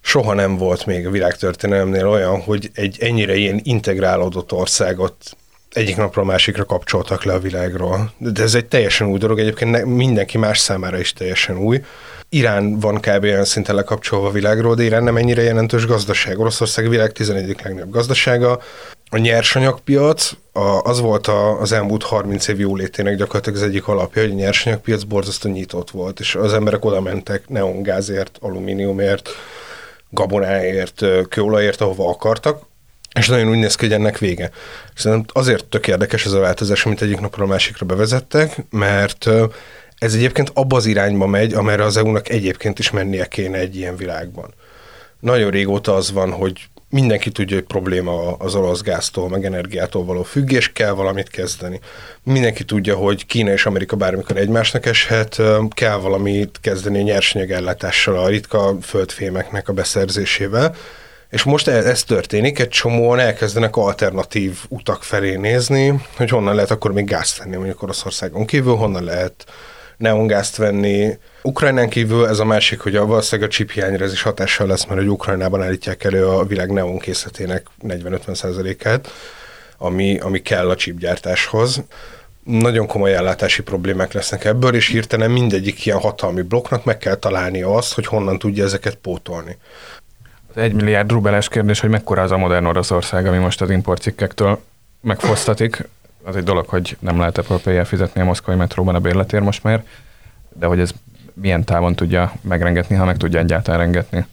[0.01, 5.17] Soha nem volt még a világtörténelemnél olyan, hogy egy ennyire ilyen integrálódott országot
[5.75, 8.13] egyik napról a másikra kapcsoltak le a világról.
[8.19, 11.83] De ez egy teljesen új dolog, egyébként mindenki más számára is teljesen új.
[12.29, 13.23] Irán van kb.
[13.23, 16.39] olyan szinten lekapcsolva a világról, de Irán nem ennyire jelentős gazdaság.
[16.39, 17.57] Oroszország a világ 11.
[17.63, 18.61] legnagyobb gazdasága.
[19.11, 20.33] A nyersanyagpiac
[20.83, 21.27] az volt
[21.61, 26.21] az elmúlt 30 év jólétének gyakorlatilag az egyik alapja, hogy a nyersanyagpiac borzasztó nyitott volt,
[26.21, 29.29] és az emberek oda mentek neongázért, alumíniumért,
[30.11, 32.63] gabonáért, kőolajért, ahova akartak,
[33.15, 34.51] és nagyon úgy néz ki, hogy ennek vége.
[34.95, 39.27] Szerintem azért tök érdekes ez a változás, amit egyik napról a másikra bevezettek, mert
[39.99, 43.97] ez egyébként abba az irányba megy, amerre az EU-nak egyébként is mennie kéne egy ilyen
[43.97, 44.55] világban.
[45.21, 50.23] Nagyon régóta az van, hogy mindenki tudja, hogy probléma az orosz gáztól, meg energiától való
[50.23, 51.81] függés, kell valamit kezdeni.
[52.23, 58.29] Mindenki tudja, hogy Kína és Amerika bármikor egymásnak eshet, kell valamit kezdeni a nyersanyagellátással, a
[58.29, 60.75] ritka földfémeknek a beszerzésével,
[61.31, 66.71] és most ez, ez történik, egy csomóan elkezdenek alternatív utak felé nézni, hogy honnan lehet
[66.71, 69.45] akkor még gázt venni mondjuk Oroszországon kívül, honnan lehet
[69.97, 71.19] neongázt venni.
[71.43, 74.85] Ukrajnán kívül ez a másik, hogy a valószínűleg a chip hiányra ez is hatással lesz,
[74.85, 79.11] mert hogy Ukrajnában állítják elő a világ neon készletének 40-50%-át,
[79.79, 81.83] ami, ami kell a chipgyártáshoz.
[82.45, 87.75] Nagyon komoly ellátási problémák lesznek ebből, és hirtelen mindegyik ilyen hatalmi blokknak meg kell találnia
[87.75, 89.57] azt, hogy honnan tudja ezeket pótolni.
[90.55, 94.61] Egy milliárd rubeles kérdés, hogy mekkora az a modern Oroszország, ami most az importcikkektől
[95.01, 95.89] megfosztatik.
[96.23, 99.85] Az egy dolog, hogy nem lehet Apple fizetni a moszkvai metróban a bérletér most már,
[100.53, 100.91] de hogy ez
[101.33, 104.27] milyen távon tudja megrengetni, ha meg tudja egyáltalán rengetni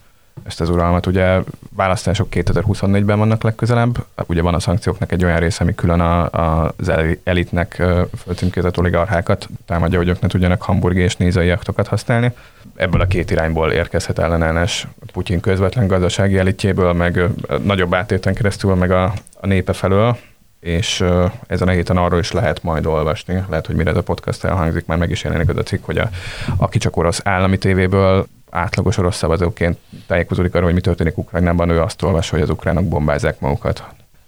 [0.44, 1.06] ezt az uralmat.
[1.06, 1.40] Ugye
[1.76, 6.74] választások 2024-ben vannak legközelebb, ugye van a szankcióknak egy olyan része, ami külön a, a,
[6.78, 6.92] az
[7.24, 7.84] elitnek
[8.24, 12.32] fölcímkézett oligarchákat támadja, hogy ők ne tudjanak hamburgi és nézai jaktokat használni.
[12.76, 17.22] Ebből a két irányból érkezhet ellenállás Putyin közvetlen gazdasági elitjéből, meg
[17.64, 20.18] nagyobb átéten keresztül, meg a, a népe felől,
[20.62, 21.04] és
[21.48, 24.86] ezen a héten arról is lehet majd olvasni, lehet, hogy mire ez a podcast elhangzik,
[24.86, 26.10] már meg is jelenik az a cikk, hogy a,
[26.58, 31.82] aki csak orosz állami tévéből átlagos orosz szavazóként tájékozódik arról, hogy mi történik Ukrajnában, ő
[31.82, 33.84] azt olvas, hogy az ukránok bombázzák magukat,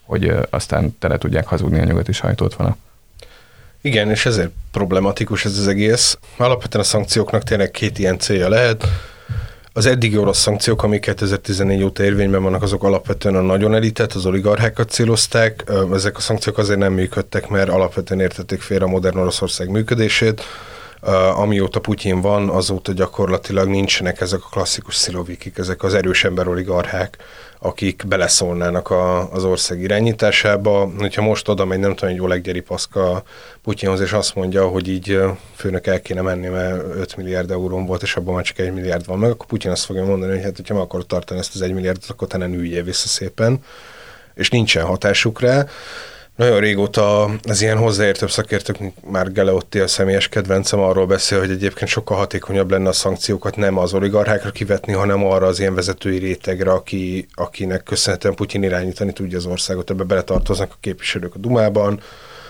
[0.06, 2.76] hogy aztán tele tudják hazudni a nyugati sajtót vele.
[3.82, 6.17] Igen, és ezért problematikus ez az egész.
[6.38, 8.88] Alapvetően a szankcióknak tényleg két ilyen célja lehet
[9.73, 14.25] az eddigi orosz szankciók, amik 2014 óta érvényben vannak, azok alapvetően a nagyon elitet, az
[14.25, 15.63] oligarchákat célozták.
[15.93, 20.41] Ezek a szankciók azért nem működtek, mert alapvetően értették félre a modern Oroszország működését.
[21.36, 27.17] Amióta Putyin van, azóta gyakorlatilag nincsenek ezek a klasszikus szilovikik, ezek az erős ember oligarchák,
[27.65, 30.91] akik beleszólnának a, az ország irányításába.
[30.97, 33.23] Hogyha most oda megy, nem tudom, hogy Oleg Gyeripaszka
[33.62, 35.19] Putyinhoz, és azt mondja, hogy így
[35.56, 39.06] főnök el kéne menni, mert 5 milliárd euróm volt, és abban már csak 1 milliárd
[39.06, 41.62] van meg, akkor Putyin azt fogja mondani, hogy hát, hogyha meg akarod tartani ezt az
[41.62, 43.60] 1 milliárdot, akkor te nem üljél vissza szépen,
[44.34, 45.65] és nincsen hatásuk rá.
[46.36, 48.78] Nagyon régóta az ilyen hozzáértőbb szakértők,
[49.12, 53.78] már Geleotti a személyes kedvencem arról beszél, hogy egyébként sokkal hatékonyabb lenne a szankciókat nem
[53.78, 59.38] az oligarchákra kivetni, hanem arra az ilyen vezetői rétegre, aki, akinek köszönhetően Putyin irányítani tudja
[59.38, 59.89] az országot.
[59.89, 62.00] Ebbe beletartoznak a képviselők a Dumában,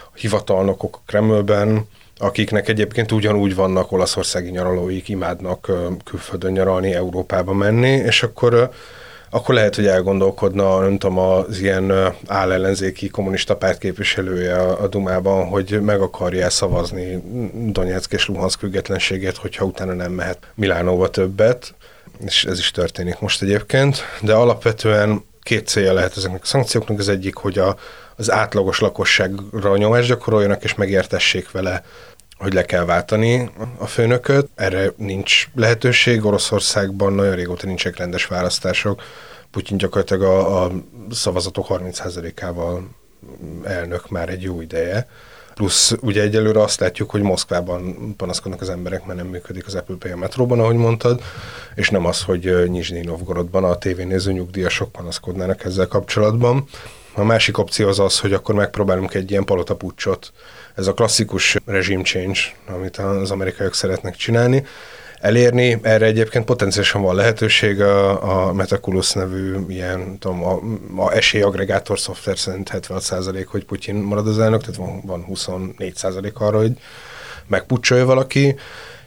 [0.06, 5.72] a hivatalnokok a Kremlben, akiknek egyébként ugyanúgy vannak olaszországi nyaralóik, imádnak
[6.04, 8.72] külföldön nyaralni, Európába menni, és akkor
[9.34, 15.82] akkor lehet, hogy elgondolkodna, nem tudom, az ilyen állellenzéki kommunista párt képviselője a, Dumában, hogy
[15.82, 17.24] meg akarja szavazni
[17.72, 21.74] Donetsk és Luhansk függetlenségét, hogyha utána nem mehet Milánóba többet,
[22.26, 27.00] és ez is történik most egyébként, de alapvetően két célja lehet ezeknek a szankcióknak.
[27.00, 27.76] Az egyik, hogy a,
[28.16, 31.84] az átlagos lakosságra nyomást gyakoroljanak, és megértessék vele
[32.38, 34.50] hogy le kell váltani a főnököt.
[34.56, 36.26] Erre nincs lehetőség.
[36.26, 39.02] Oroszországban nagyon régóta nincsenek rendes választások.
[39.52, 40.72] Putyin gyakorlatilag a, a
[41.12, 42.88] szavazatok 30%-ával
[43.64, 45.08] elnök már egy jó ideje.
[45.54, 49.96] Plusz ugye egyelőre azt látjuk, hogy Moszkvában panaszkodnak az emberek, mert nem működik az Apple
[50.00, 51.22] Pay a metróban, ahogy mondtad,
[51.76, 56.68] és nem az, hogy Nyizsnyi Novgorodban a tévénéző nyugdíjasok panaszkodnának ezzel kapcsolatban.
[57.16, 60.32] A másik opció az az, hogy akkor megpróbálunk egy ilyen palotapucsot,
[60.76, 64.66] ez a klasszikus regime change, amit az amerikaiak szeretnek csinálni,
[65.24, 65.80] elérni.
[65.82, 70.60] Erre egyébként potenciálisan van lehetőség a, a Metaculus nevű ilyen tudom, a,
[71.04, 76.58] a esélyagregátor szoftver szerint 76% hogy Putyin marad az elnök, tehát van, van 24% arra,
[76.58, 76.72] hogy
[77.48, 78.56] megpucsolja valaki.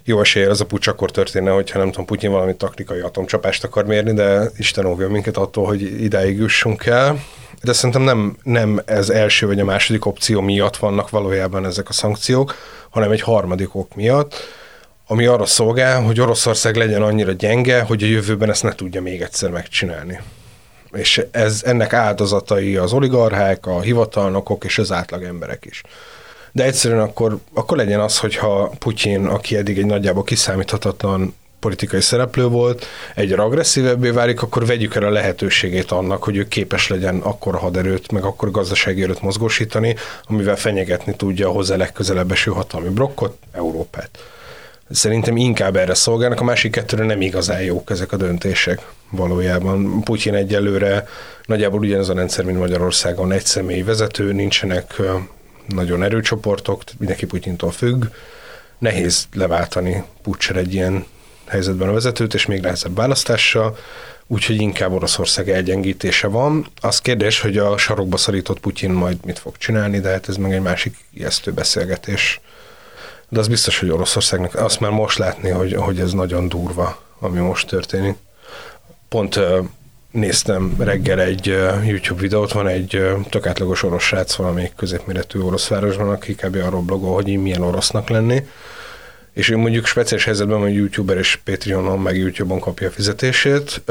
[0.08, 3.84] Jó esélye az a pucs akkor történne, hogyha nem tudom, Putyin valami taktikai atomcsapást akar
[3.84, 7.18] mérni, de Isten óvja minket attól, hogy idáig jussunk el.
[7.62, 11.92] De szerintem nem, nem ez első vagy a második opció miatt vannak valójában ezek a
[11.92, 12.54] szankciók,
[12.90, 14.34] hanem egy harmadik ok miatt
[15.06, 19.20] ami arra szolgál, hogy Oroszország legyen annyira gyenge, hogy a jövőben ezt ne tudja még
[19.20, 20.20] egyszer megcsinálni.
[20.92, 25.82] És ez, ennek áldozatai az oligarchák, a hivatalnokok és az átlag emberek is.
[26.56, 32.46] De egyszerűen akkor, akkor legyen az, hogyha Putyin, aki eddig egy nagyjából kiszámíthatatlan politikai szereplő
[32.46, 37.54] volt, egyre agresszívebbé válik, akkor vegyük el a lehetőségét annak, hogy ő képes legyen akkor
[37.54, 43.36] haderőt, meg akkor gazdasági erőt mozgósítani, amivel fenyegetni tudja a hozzá legközelebb eső hatalmi blokkot,
[43.52, 44.10] Európát.
[44.90, 50.02] Szerintem inkább erre szolgálnak, a másik kettőre nem igazán jók ezek a döntések valójában.
[50.02, 51.08] Putyin egyelőre
[51.46, 55.00] nagyjából ugyanaz a rendszer, mint Magyarországon, egy személy vezető, nincsenek
[55.68, 58.04] nagyon erőcsoportok, mindenki Putyintól függ.
[58.78, 61.06] Nehéz leváltani Pucsер egy ilyen
[61.46, 63.76] helyzetben a vezetőt, és még nehezebb választással,
[64.26, 66.66] úgyhogy inkább Oroszország elgyengítése van.
[66.80, 70.52] Az kérdés, hogy a sarokba szorított Putyin majd mit fog csinálni, de hát ez meg
[70.52, 72.40] egy másik ijesztő beszélgetés
[73.28, 77.38] de az biztos, hogy Oroszországnak azt már most látni, hogy, hogy ez nagyon durva, ami
[77.38, 78.16] most történik.
[79.08, 79.40] Pont
[80.16, 81.46] néztem reggel egy
[81.84, 86.56] YouTube videót, van egy tök átlagos orosz srác valamelyik középméretű orosz városban, aki kb.
[86.56, 88.46] arról blogol, hogy milyen orosznak lenni,
[89.36, 93.82] és ő mondjuk speciális helyzetben, hogy youtuber és Patreonon, meg YouTube-on kapja a fizetését,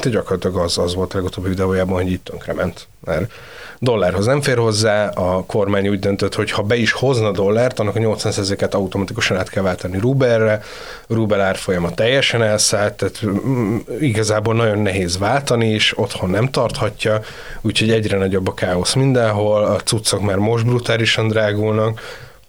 [0.00, 2.86] de gyakorlatilag az, az volt a legutóbbi videójában, hogy itt tönkrement.
[3.04, 3.32] Mert
[3.78, 7.96] dollárhoz nem fér hozzá, a kormány úgy döntött, hogy ha be is hozna dollárt, annak
[7.96, 10.62] a 80%-et automatikusan át kell váltani rubelre,
[11.08, 17.20] rubel árfolyama teljesen elszállt, tehát mm, igazából nagyon nehéz váltani is, otthon nem tarthatja,
[17.60, 22.00] úgyhogy egyre nagyobb a káosz mindenhol, a cuccok már most brutálisan drágulnak,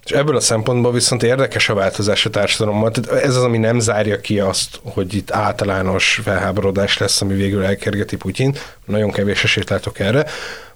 [0.05, 2.91] és ebből a szempontból viszont érdekes a változás a társadalommal.
[2.91, 7.63] Tehát ez az, ami nem zárja ki azt, hogy itt általános felháborodás lesz, ami végül
[7.63, 8.55] elkergeti Putyin.
[8.85, 10.25] Nagyon kevés esélyt látok erre.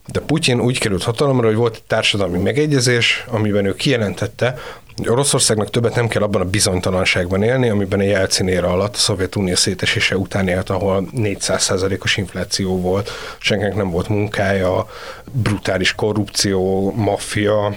[0.06, 4.58] De Putyin úgy került hatalomra, hogy volt egy társadalmi megegyezés, amiben ő kijelentette,
[4.98, 8.98] hogy Oroszországnak többet nem kell abban a bizonytalanságban élni, amiben a Jelcin éra alatt a
[8.98, 14.90] Szovjetunió szétesése után élt, ahol 400%-os infláció volt, senkinek nem volt munkája,
[15.32, 17.76] brutális korrupció, maffia,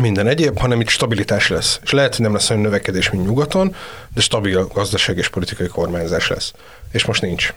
[0.00, 1.80] minden egyéb, hanem itt stabilitás lesz.
[1.82, 3.74] És lehet, hogy nem lesz olyan növekedés, mint nyugaton,
[4.14, 6.52] de stabil gazdaság és politikai kormányzás lesz.
[6.92, 7.54] És most nincs.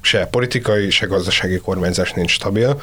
[0.00, 2.82] Se politikai, se gazdasági kormányzás nincs stabil.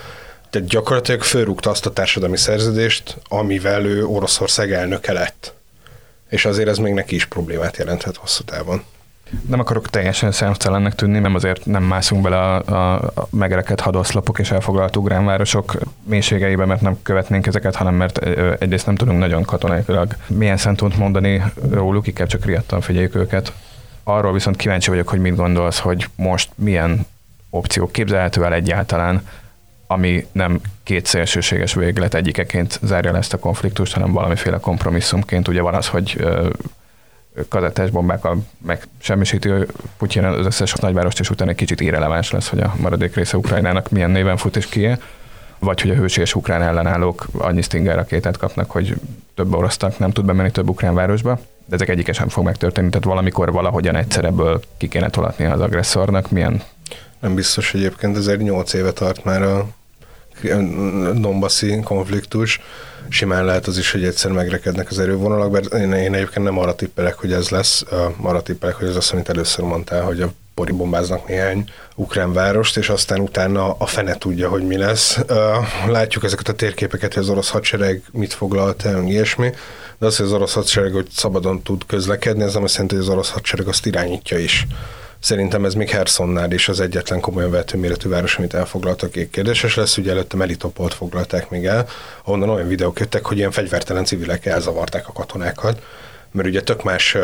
[0.49, 5.53] Tehát gyakorlatilag fölrúgta azt a társadalmi szerződést, amivel ő Oroszország elnöke lett.
[6.29, 8.83] És azért ez még neki is problémát jelenthet hosszú távon.
[9.47, 14.51] Nem akarok teljesen szemtelennek tűnni, nem azért nem mászunk bele a, a, megerekedett hadoszlopok és
[14.51, 18.17] elfoglalt ugránvárosok mélységeibe, mert nem követnénk ezeket, hanem mert
[18.59, 23.53] egyrészt nem tudunk nagyon katonailag milyen szentont mondani róluk, inkább csak riadtan figyeljük őket.
[24.03, 27.05] Arról viszont kíváncsi vagyok, hogy mit gondolsz, hogy most milyen
[27.49, 29.21] opciók képzelhető el egyáltalán,
[29.87, 35.47] ami nem két szélsőséges véglet egyikeként zárja le ezt a konfliktust, hanem valamiféle kompromisszumként.
[35.47, 36.25] Ugye van az, hogy
[37.49, 39.49] kazettás bombákkal meg semmisíti
[39.97, 43.89] Putyin az összes nagyvárost, és utána egy kicsit irreleváns lesz, hogy a maradék része Ukrajnának
[43.89, 44.97] milyen néven fut és kié,
[45.59, 48.95] vagy hogy a hőséges ukrán ellenállók annyi Stinger rakétát kapnak, hogy
[49.35, 53.05] több orosztak nem tud bemenni több ukrán városba, de ezek egyike sem fog megtörténni, tehát
[53.05, 56.61] valamikor valahogyan egyszer ebből ki kéne tolatni az agresszornak, milyen?
[57.19, 59.67] Nem biztos egyébként, ez egy 8 éve tart már a
[61.13, 62.61] Donbassi konfliktus.
[63.11, 66.75] Simán lehet az is, hogy egyszer megrekednek az erővonalak, mert én, én egyébként nem arra
[66.75, 67.85] tippelek, hogy ez lesz,
[68.21, 72.77] arra tippelek, hogy ez az, amit először mondtál, hogy a pori bombáznak néhány ukrán várost,
[72.77, 75.19] és aztán utána a fene tudja, hogy mi lesz.
[75.87, 79.49] Látjuk ezeket a térképeket, hogy az orosz hadsereg mit foglalt el, ilyesmi,
[79.97, 83.03] de az, hogy az orosz hadsereg hogy szabadon tud közlekedni, ez nem azt jelenti, hogy
[83.03, 84.67] az orosz hadsereg azt irányítja is
[85.21, 89.97] Szerintem ez még Hersonnál is az egyetlen komolyan vehető méretű város, amit elfoglaltak kérdéses lesz.
[89.97, 91.87] Ugye előtte Melitopolt foglalták még el,
[92.23, 95.81] ahonnan olyan videók jöttek, hogy ilyen fegyvertelen civilek elzavarták a katonákat,
[96.31, 97.17] mert ugye tök más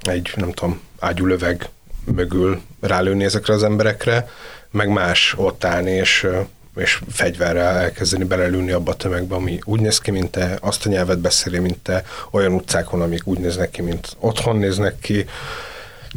[0.00, 1.68] egy, nem tudom, ágyulöveg
[2.04, 4.28] mögül rálőni ezekre az emberekre,
[4.70, 6.28] meg más ott állni, és
[6.76, 10.88] és fegyverrel elkezdeni belelülni abba a tömegbe, ami úgy néz ki, mint te, azt a
[10.88, 15.26] nyelvet beszéli, mint te, olyan utcákon, amik úgy néznek ki, mint otthon néznek ki.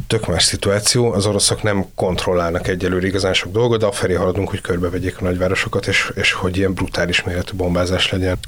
[0.06, 4.60] Tök más szituáció, az oroszok nem kontrollálnak egyelőre igazán sok dolgot, de afelé haladunk, hogy
[4.60, 8.38] körbevegyék a nagyvárosokat, és, és hogy ilyen brutális méretű bombázás legyen.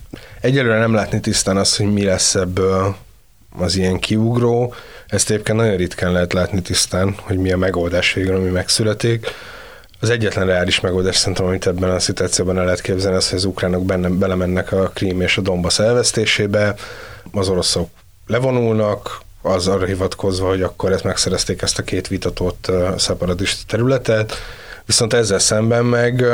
[0.41, 2.97] Egyelőre nem látni tisztán azt, hogy mi lesz ebből
[3.59, 4.75] az ilyen kiugró.
[5.07, 9.27] Ezt egyébként nagyon ritkán lehet látni tisztán, hogy mi a megoldás végül, ami megszületik
[10.01, 13.45] az egyetlen reális megoldás szerintem, amit ebben a szituációban el lehet képzelni, az, hogy az
[13.45, 16.75] ukránok benne, belemennek a Krím és a Donbass elvesztésébe,
[17.33, 17.89] az oroszok
[18.27, 24.35] levonulnak, az arra hivatkozva, hogy akkor ezt megszerezték ezt a két vitatott szeparatista területet,
[24.85, 26.25] viszont ezzel szemben meg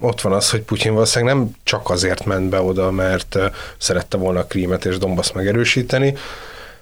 [0.00, 3.38] ott van az, hogy Putyin valószínűleg nem csak azért ment be oda, mert
[3.78, 6.14] szerette volna a Krímet és Donbass megerősíteni,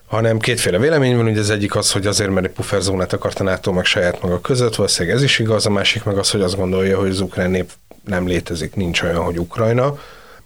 [0.07, 3.44] hanem kétféle vélemény van, ugye az egyik az, hogy azért, mert egy pufferzónát akart a
[3.44, 6.57] NATO meg saját maga között, valószínűleg ez is igaz, a másik meg az, hogy azt
[6.57, 7.70] gondolja, hogy az ukrán nép
[8.04, 9.98] nem létezik, nincs olyan, hogy Ukrajna,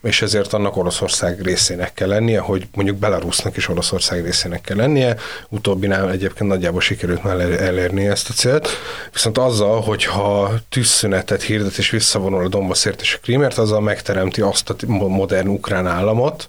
[0.02, 5.16] és ezért annak Oroszország részének kell lennie, hogy mondjuk Belarusnak is Oroszország részének kell lennie,
[5.48, 8.68] utóbbinál egyébként nagyjából sikerült már elérni ezt a célt,
[9.12, 14.70] viszont azzal, hogyha tűzszünetet hirdet és visszavonul a Donbassért és a Krímért, azzal megteremti azt
[14.70, 16.48] a modern ukrán államot,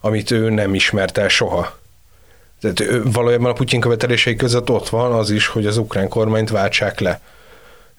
[0.00, 1.78] amit ő nem ismert el soha.
[2.60, 7.00] Tehát valójában a Putyin követelései között ott van az is, hogy az ukrán kormányt váltsák
[7.00, 7.20] le.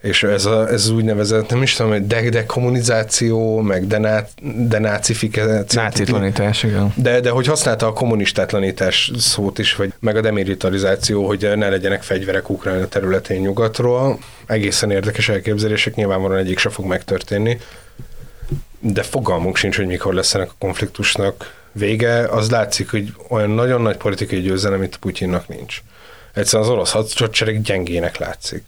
[0.04, 4.26] És ez, a, ez úgynevezett, nem is tudom, hogy de, dekommunizáció, meg dená,
[4.58, 5.82] denácifikáció.
[5.82, 6.94] Nácitlanítás, igen.
[6.96, 12.04] De, de hogy használta a kommunistátlanítás szót is, vagy meg a demilitarizáció, hogy ne legyenek
[12.04, 14.20] fegyverek Ukrajna területén nyugatról.
[14.46, 17.60] Egészen érdekes elképzelések, nyilvánvalóan egyik se fog megtörténni.
[18.80, 23.82] De fogalmunk sincs, hogy mikor lesz ennek a konfliktusnak vége, az látszik, hogy olyan nagyon
[23.82, 25.82] nagy politikai győzelem, amit Putyinnak nincs.
[26.34, 28.64] Egyszerűen az orosz hadsereg gyengének látszik.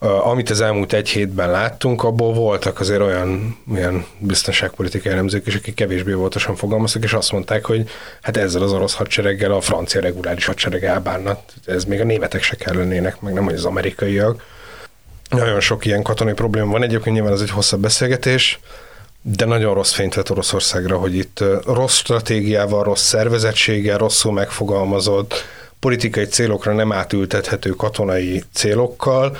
[0.00, 5.74] Amit az elmúlt egy hétben láttunk, abból voltak azért olyan, olyan biztonságpolitikai elemzők is, akik
[5.74, 7.88] kevésbé voltosan fogalmaztak, és azt mondták, hogy
[8.22, 11.38] hát ezzel az orosz hadsereggel a francia reguláris hadsereg elbánna.
[11.64, 14.44] Ez még a németek se kellenének, meg nem, hogy az amerikaiak.
[15.30, 18.58] Nagyon sok ilyen katonai probléma van, egyébként nyilván ez egy hosszabb beszélgetés
[19.22, 25.34] de nagyon rossz fényt vett Oroszországra, hogy itt rossz stratégiával, rossz szervezettséggel, rosszul megfogalmazott,
[25.80, 29.36] politikai célokra nem átültethető katonai célokkal,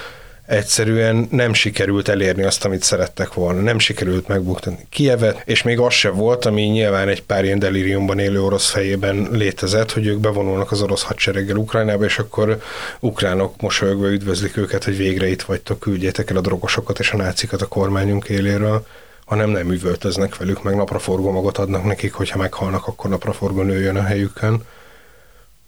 [0.49, 3.61] egyszerűen nem sikerült elérni azt, amit szerettek volna.
[3.61, 8.19] Nem sikerült megbuktatni Kievet, és még az se volt, ami nyilván egy pár ilyen delíriumban
[8.19, 12.63] élő orosz fejében létezett, hogy ők bevonulnak az orosz hadsereggel Ukrajnába, és akkor
[13.01, 17.63] ukránok mosolyogva üdvözlik őket, hogy végre itt vagytok, küldjétek el a drogosokat és a nácikat
[17.63, 18.87] a kormányunk éléről
[19.27, 24.03] hanem nem üvöltöznek velük, meg napraforgó magot adnak nekik, hogyha meghalnak, akkor napraforgó nőjön a
[24.03, 24.63] helyükön.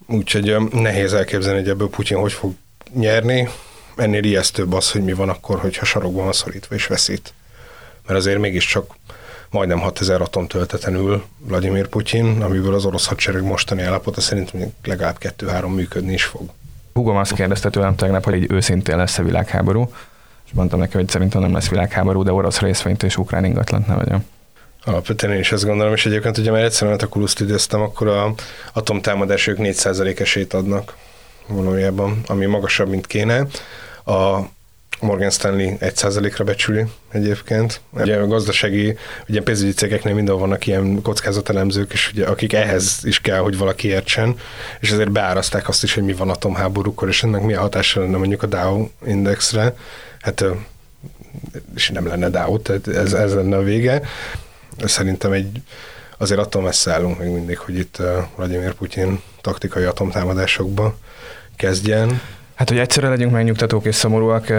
[0.07, 2.53] Úgyhogy nehéz elképzelni, hogy ebből Putyin hogy fog
[2.95, 3.49] nyerni.
[4.01, 7.33] Ennél ijesztőbb az, hogy mi van akkor, hogyha sarokban van szorítva és veszít.
[8.07, 8.95] Mert azért mégiscsak
[9.51, 14.53] majdnem 6000 atomtölteten ül Vladimir Putyin, amiből az orosz hadsereg mostani állapota szerint
[14.85, 16.51] legalább 2-3 működni is fog.
[16.93, 19.91] Hugom azt kérdezte tőlem tegnap, hogy egy őszintén lesz a világháború
[20.51, 23.95] és mondtam neki, hogy szerintem nem lesz világháború, de orosz részvényt és ukrán ingatlant ne
[23.95, 24.25] vegyem.
[24.85, 28.35] Alapvetően én is ezt gondolom, és egyébként, hogyha már egyszerűen a kuluszt időztem, akkor a
[28.73, 30.97] atomtámadások 4% esélyt adnak
[31.47, 33.47] valójában, ami magasabb, mint kéne.
[34.05, 34.39] A
[35.01, 37.81] Morgan Stanley 1%-ra becsüli egyébként.
[37.91, 38.97] Ugye a gazdasági,
[39.29, 43.89] ugye pénzügyi cégeknél mindenhol vannak ilyen kockázatelemzők, és ugye, akik ehhez is kell, hogy valaki
[43.89, 44.37] értsen,
[44.81, 48.43] és ezért beáraszták azt is, hogy mi van atomháborúkor, és ennek milyen hatása lenne mondjuk
[48.43, 49.75] a Dow indexre
[50.21, 50.45] hát
[51.75, 54.03] és nem lenne Dow, tehát ez, ez lenne a vége.
[54.85, 55.63] Szerintem egy,
[56.19, 58.03] azért attól messze állunk még mindig, hogy itt
[58.37, 60.97] Vladimir Putyin taktikai atomtámadásokba
[61.57, 62.21] kezdjen.
[62.61, 64.53] Hát, hogy egyszerre legyünk megnyugtatók és szomorúak,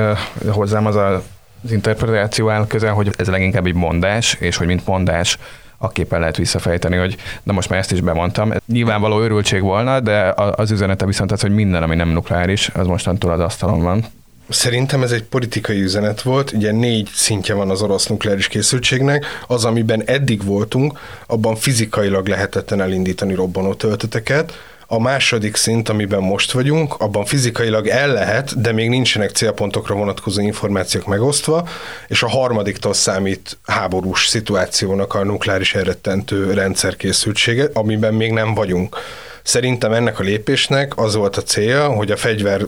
[0.47, 1.23] hozzám az a,
[1.63, 5.37] az interpretáció áll közel, hogy ez leginkább egy mondás, és hogy mint mondás
[5.77, 8.53] akképpen lehet visszafejteni, hogy na most már ezt is bemondtam.
[8.67, 13.31] Nyilvánvaló örültség volna, de az üzenete viszont az, hogy minden, ami nem nukleáris, az mostantól
[13.31, 14.05] az asztalon van.
[14.49, 19.65] Szerintem ez egy politikai üzenet volt, ugye négy szintje van az orosz nukleáris készültségnek, az,
[19.65, 24.53] amiben eddig voltunk, abban fizikailag lehetetlen elindítani robbanó tölteteket,
[24.93, 30.41] a második szint, amiben most vagyunk, abban fizikailag el lehet, de még nincsenek célpontokra vonatkozó
[30.41, 31.67] információk megosztva,
[32.07, 38.97] és a harmadiktól számít háborús szituációnak a nukleáris elrettentő rendszerkészültsége, amiben még nem vagyunk.
[39.43, 42.65] Szerintem ennek a lépésnek az volt a célja, hogy a fegyver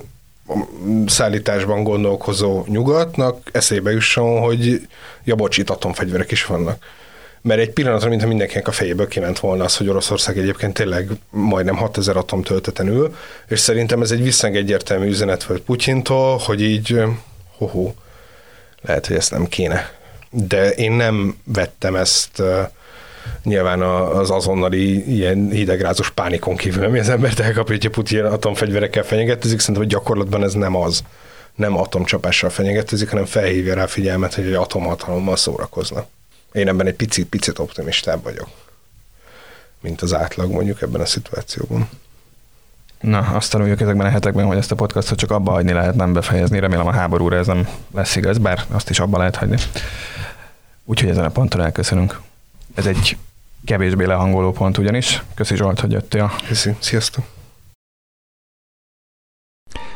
[1.06, 4.88] szállításban gondolkozó nyugatnak eszébe jusson, hogy
[5.24, 6.86] ja, bocs, itt atomfegyverek is vannak.
[7.44, 11.76] Mert egy pillanatra, mintha mindenkinek a fejéből kiment volna az, hogy Oroszország egyébként tényleg majdnem
[11.76, 13.16] 6000 atomtölteten ül,
[13.48, 17.02] és szerintem ez egy viszonylag egyértelmű üzenet volt Putyintól, hogy így,
[17.58, 17.94] hoho,
[18.82, 19.92] lehet, hogy ezt nem kéne.
[20.30, 22.42] De én nem vettem ezt
[23.44, 29.60] nyilván az azonnali ilyen hidegrázos pánikon kívül, ami az embert elkapja, hogy Putyin atomfegyverekkel fenyegetőzik,
[29.60, 31.04] szerintem, hogy gyakorlatban ez nem az.
[31.56, 36.08] Nem atomcsapással fenyegetőzik, hanem felhívja rá figyelmet, hogy egy atomhatalommal szórakoznak.
[36.54, 38.48] Én ebben egy picit, picit optimistább vagyok,
[39.82, 41.90] mint az átlag mondjuk ebben a szituációban.
[43.02, 46.14] Na, azt tanuljuk ezekben a hetekben, hogy ezt a podcastot csak abba hagyni lehet, nem
[46.14, 46.60] befejezni.
[46.60, 49.58] Remélem a háborúra ez nem lesz igaz, bár azt is abba lehet hagyni.
[50.86, 52.20] Úgyhogy ezen a ponton elköszönünk.
[52.76, 53.18] Ez egy
[53.66, 55.24] kevésbé lehangoló pont ugyanis.
[55.34, 56.32] Köszi Zsolt, hogy jöttél.
[56.48, 57.26] Köszi, sziasztok!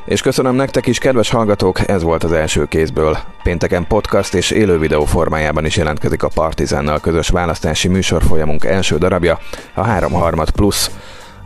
[0.08, 3.18] És köszönöm nektek is, kedves hallgatók, ez volt az első kézből.
[3.44, 9.40] Pénteken podcast és élő videó formájában is jelentkezik a Partizánnal közös választási műsorfolyamunk első darabja,
[9.74, 10.14] a 3
[10.56, 10.92] plusz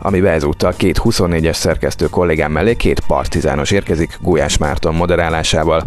[0.02, 5.82] amiben ezúttal két 24-es szerkesztő kollégám mellé két partizános érkezik Gulyás Márton moderálásával.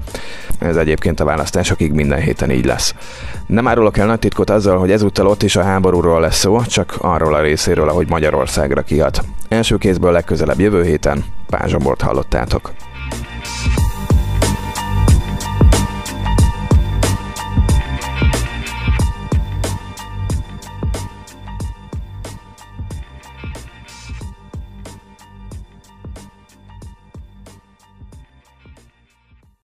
[0.59, 2.95] Ez egyébként a választásokig minden héten így lesz.
[3.47, 6.95] Nem árulok el nagy titkot azzal, hogy ezúttal ott is a háborúról lesz szó, csak
[6.97, 9.23] arról a részéről, ahogy Magyarországra kihat.
[9.47, 12.71] Első kézből legközelebb jövő héten Pázsambort hallottátok.